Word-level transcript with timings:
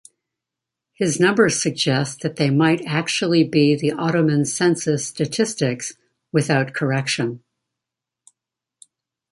His 0.95 1.19
numbers 1.19 1.61
suggest 1.61 2.21
that 2.21 2.37
they 2.37 2.49
might 2.49 2.81
actually 2.87 3.43
be 3.43 3.75
the 3.75 3.91
Ottoman 3.91 4.45
census 4.45 5.05
statistics, 5.05 5.93
without 6.31 6.73
correction. 6.73 7.43